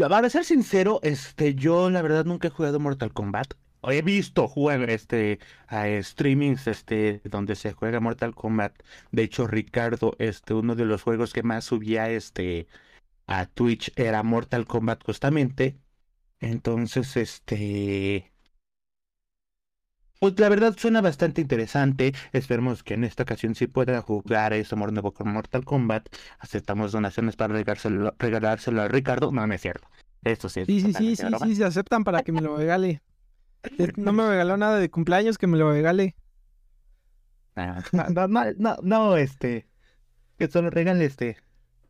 [0.08, 3.54] para ser sincero, este, yo la verdad nunca he jugado Mortal Kombat.
[3.84, 8.74] He visto jugar este a streamings este donde se juega Mortal Kombat.
[9.10, 12.68] De hecho, Ricardo, este uno de los juegos que más subía este
[13.26, 15.78] a Twitch era Mortal Kombat justamente.
[16.40, 18.31] Entonces, este...
[20.22, 22.12] Pues la verdad suena bastante interesante.
[22.30, 26.06] Esperemos que en esta ocasión sí pueda jugar eso amor nuevo con Mortal Kombat.
[26.38, 29.32] Aceptamos donaciones para regalárselo, regalárselo a Ricardo.
[29.32, 29.88] No, no es cierto.
[30.22, 30.66] Esto sí es.
[30.66, 33.02] Sí, sí, sí, sí, sí, se aceptan para que me lo regale.
[33.96, 36.14] No me regaló nada de cumpleaños, que me lo regale.
[37.56, 39.66] No, no, no, no, este.
[40.38, 41.38] Que solo regale este.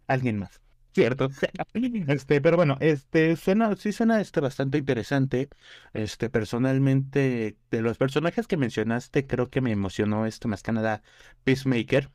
[0.06, 0.61] Alguien más.
[0.94, 1.28] ¿Cierto?
[2.08, 5.48] Este, pero bueno, este suena, sí suena este bastante interesante.
[5.92, 11.02] Este, personalmente, de los personajes que mencionaste, creo que me emocionó este más que nada
[11.44, 12.10] Peacemaker.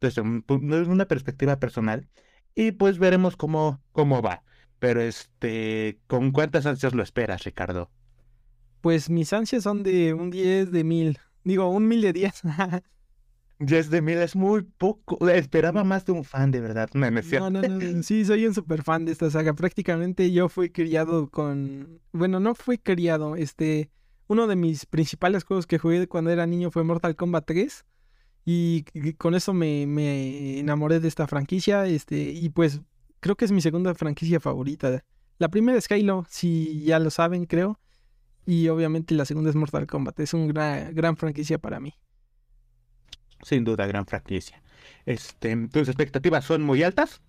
[0.00, 2.08] Desde una perspectiva personal.
[2.54, 4.42] Y pues veremos cómo, cómo va.
[4.78, 7.90] Pero este, ¿con cuántas ansias lo esperas, Ricardo?
[8.80, 11.18] Pues mis ansias son de un 10 de mil.
[11.42, 12.42] Digo, un mil de 10.
[13.66, 15.28] 10 de mil es muy poco.
[15.28, 16.88] Esperaba más de un fan, de verdad.
[16.94, 19.54] No, no, no, no, Sí, soy un super fan de esta saga.
[19.54, 22.00] Prácticamente yo fui criado con.
[22.12, 23.36] Bueno, no fui criado.
[23.36, 23.90] Este.
[24.26, 27.84] Uno de mis principales juegos que jugué cuando era niño fue Mortal Kombat 3.
[28.46, 28.84] Y,
[29.18, 31.86] con eso me, me, enamoré de esta franquicia.
[31.86, 32.80] Este, y pues
[33.20, 35.02] creo que es mi segunda franquicia favorita.
[35.38, 37.78] La primera es Halo, si ya lo saben, creo.
[38.46, 40.20] Y obviamente la segunda es Mortal Kombat.
[40.20, 41.94] Es una gran, gran franquicia para mí.
[43.42, 44.62] Sin duda, gran franquicia.
[45.06, 47.20] Este, ¿Tus expectativas son muy altas?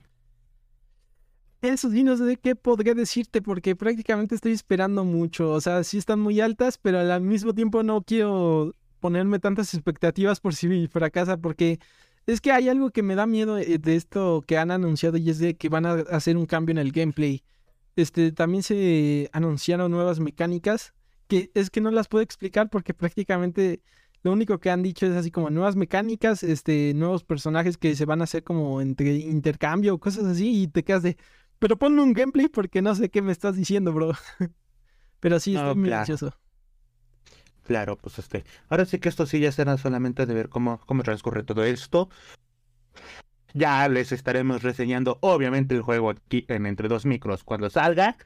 [1.61, 5.51] Eso sí, no sé qué podría decirte porque prácticamente estoy esperando mucho.
[5.51, 10.39] O sea, sí están muy altas, pero al mismo tiempo no quiero ponerme tantas expectativas
[10.39, 11.79] por si fracasa porque
[12.27, 15.29] es que hay algo que me da miedo eh, de esto que han anunciado y
[15.29, 17.43] es de que van a hacer un cambio en el gameplay.
[17.95, 20.93] Este, también se anunciaron nuevas mecánicas
[21.27, 23.81] que es que no las puedo explicar porque prácticamente
[24.25, 28.05] lo único que han dicho es así como nuevas mecánicas, este, nuevos personajes que se
[28.05, 31.15] van a hacer como entre intercambio, cosas así, y te quedas de,
[31.59, 34.13] pero ponme un gameplay porque no sé qué me estás diciendo, bro.
[35.19, 36.33] pero sí, estoy muy ansioso.
[37.67, 38.43] Claro, pues este.
[38.67, 42.09] Ahora sí que esto sí ya será solamente de ver cómo, cómo transcurre todo esto.
[43.53, 48.17] Ya les estaremos reseñando, obviamente, el juego aquí en Entre Dos Micros cuando salga.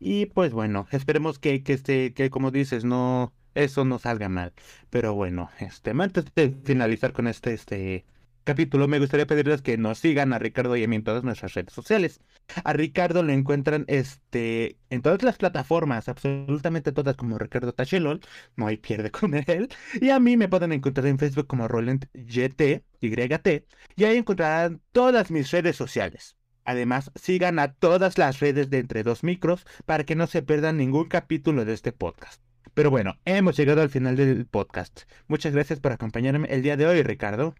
[0.00, 4.52] Y pues bueno, esperemos que, que este, que como dices, no, eso no salga mal.
[4.90, 8.04] Pero bueno, este, antes de finalizar con este, este
[8.44, 11.54] capítulo, me gustaría pedirles que nos sigan a Ricardo y a mí en todas nuestras
[11.54, 12.20] redes sociales.
[12.64, 18.20] A Ricardo lo encuentran este, en todas las plataformas, absolutamente todas como Ricardo Tachelol,
[18.56, 19.68] no hay pierde con él.
[20.00, 23.64] Y a mí me pueden encontrar en Facebook como RolentYT, YT,
[23.96, 26.36] y ahí encontrarán todas mis redes sociales.
[26.64, 30.76] Además, sigan a todas las redes de Entre Dos Micros para que no se pierdan
[30.76, 32.40] ningún capítulo de este podcast.
[32.74, 35.02] Pero bueno, hemos llegado al final del podcast.
[35.28, 37.54] Muchas gracias por acompañarme el día de hoy, Ricardo.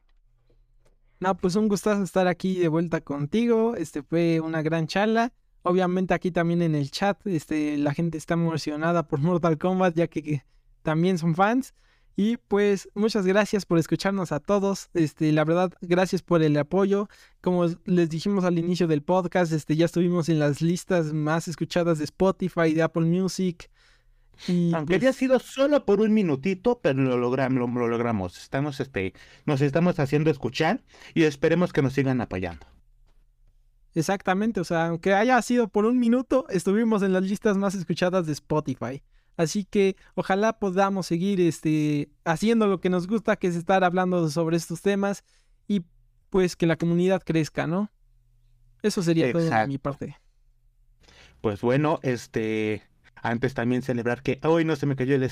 [1.21, 3.77] No, pues un gustazo estar aquí de vuelta contigo.
[3.77, 5.33] Este fue una gran charla.
[5.63, 10.09] Obviamente aquí también en el chat, este, la gente está emocionada por Mortal Kombat, ya
[10.09, 10.43] que
[10.83, 11.75] también son fans.
[12.17, 14.91] Y pues muchas gracias por escucharnos a todos.
[14.93, 17.09] Este, la verdad, gracias por el apoyo.
[17.41, 21.99] Como les dijimos al inicio del podcast, este, ya estuvimos en las listas más escuchadas
[21.99, 23.71] de Spotify, de Apple Music.
[24.49, 28.39] Y Aunque haya pues sido solo por un minutito, pero lo, logramos, lo, logramos.
[28.39, 29.15] Estamos, este,
[29.47, 30.83] nos estamos haciendo escuchar
[31.15, 32.67] y esperemos que nos sigan apoyando.
[33.95, 38.27] Exactamente, o sea, aunque haya sido por un minuto, estuvimos en las listas más escuchadas
[38.27, 39.03] de Spotify.
[39.37, 44.29] Así que ojalá podamos seguir este, haciendo lo que nos gusta, que es estar hablando
[44.31, 45.25] sobre estos temas
[45.69, 45.83] y
[46.31, 47.91] pues que la comunidad crezca, ¿no?
[48.83, 50.17] Eso sería todo de mi parte.
[51.41, 52.83] Pues bueno, este,
[53.23, 55.31] antes también celebrar que hoy no se me cayó el...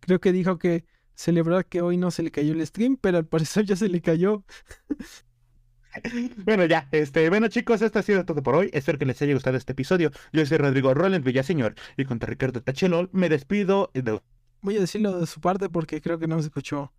[0.00, 3.26] Creo que dijo que celebrar que hoy no se le cayó el stream, pero al
[3.26, 4.44] parecer ya se le cayó.
[6.44, 8.70] bueno, ya, este, bueno chicos, esto ha sido todo por hoy.
[8.72, 10.10] Espero que les haya gustado este episodio.
[10.32, 13.90] Yo soy Rodrigo Roland Villaseñor y contra Ricardo Tachelol me despido.
[13.94, 14.20] De...
[14.60, 16.92] Voy a decirlo de su parte porque creo que no se escuchó.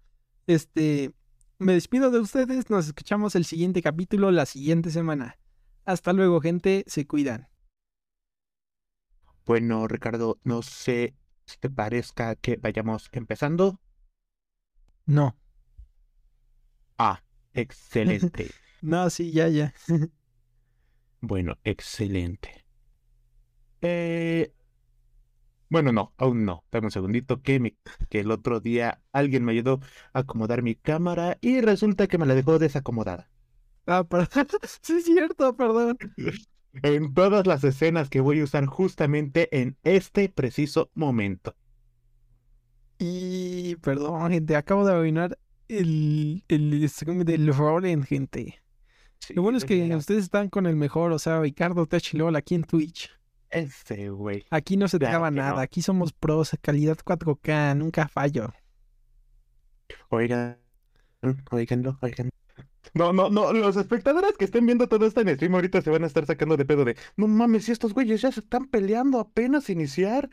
[0.48, 1.12] Este,
[1.60, 2.70] me despido de ustedes.
[2.70, 5.38] Nos escuchamos el siguiente capítulo la siguiente semana.
[5.84, 6.86] Hasta luego, gente.
[6.88, 7.50] Se cuidan.
[9.46, 11.16] Bueno, Ricardo, no sé
[11.46, 13.80] si te parezca que vayamos empezando.
[15.08, 15.36] No.
[16.98, 17.22] Ah,
[17.54, 18.48] excelente.
[18.82, 19.74] No, sí, ya, ya.
[21.22, 22.66] bueno, excelente.
[23.82, 24.52] Eh...
[25.70, 26.64] Bueno, no, aún no.
[26.72, 27.76] Dame un segundito que,
[28.10, 29.80] que el otro día alguien me ayudó
[30.14, 33.30] a acomodar mi cámara y resulta que me la dejó desacomodada.
[33.88, 34.48] Ah, perdón.
[34.82, 35.98] sí, es cierto, perdón.
[36.84, 41.56] En todas las escenas que voy a usar justamente en este preciso momento.
[42.98, 46.90] Y perdón, gente, acabo de arruinar el, el
[47.26, 48.62] del en gente.
[49.30, 52.64] Lo bueno es que ustedes están con el mejor, o sea, Ricardo Techilol aquí en
[52.64, 53.12] Twitch.
[53.50, 54.46] Ese, güey.
[54.50, 58.54] Aquí no se traba nada, aquí somos pros, calidad 4K, nunca fallo.
[60.10, 60.58] Oigan,
[61.52, 62.30] oiganlo, oigan.
[62.94, 66.04] No, no, no, los espectadores que estén viendo todo esto en stream ahorita se van
[66.04, 69.20] a estar sacando de pedo de, no mames, si estos güeyes ya se están peleando
[69.20, 70.30] apenas iniciar.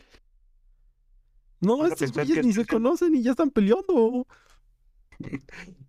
[1.61, 4.27] No, estos güeyes ni se conocen y ya están peleando.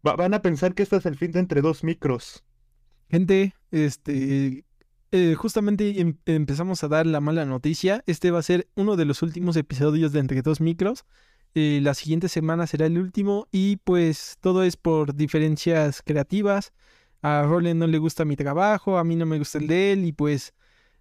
[0.03, 2.43] van a pensar que este es el fin de entre dos micros.
[3.09, 4.65] Gente, este,
[5.15, 8.03] eh, justamente em, empezamos a dar la mala noticia.
[8.07, 11.05] Este va a ser uno de los últimos episodios de Entre Dos Micros.
[11.55, 16.73] Eh, la siguiente semana será el último y pues todo es por diferencias creativas.
[17.21, 20.05] A Roland no le gusta mi trabajo, a mí no me gusta el de él
[20.05, 20.53] y pues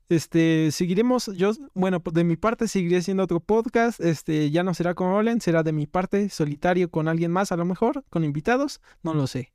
[0.09, 4.95] este seguiremos yo bueno de mi parte seguiré haciendo otro podcast este ya no será
[4.95, 8.81] con Roland será de mi parte solitario con alguien más a lo mejor con invitados
[9.03, 9.53] no lo sé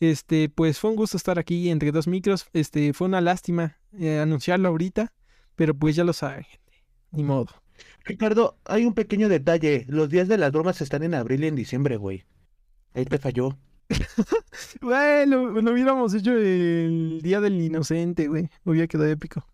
[0.00, 2.46] este, pues fue un gusto estar aquí entre dos micros.
[2.54, 5.12] Este, fue una lástima eh, anunciarlo ahorita,
[5.54, 6.46] pero pues ya lo saben.
[7.12, 7.48] Ni modo.
[8.04, 9.84] Ricardo, hay un pequeño detalle.
[9.88, 12.24] Los días de las bromas están en abril y en diciembre, güey.
[12.94, 13.58] Ahí te falló.
[14.80, 18.48] Bueno, lo hubiéramos hecho el Día del Inocente, güey.
[18.64, 19.46] Hubiera quedado épico.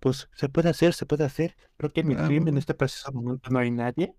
[0.00, 1.56] Pues se puede hacer, se puede hacer.
[1.76, 4.14] Creo que en mi Ah, stream en este preciso momento no hay nadie.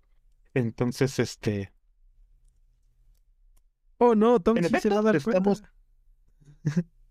[0.54, 1.72] Entonces, este.
[3.98, 5.62] Oh, no, Tom sí se va a efecto, dar estamos-.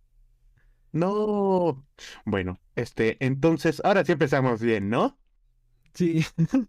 [0.93, 1.85] No.
[2.25, 5.17] Bueno, este, entonces, ahora sí empezamos bien, ¿no?
[5.93, 6.25] Sí.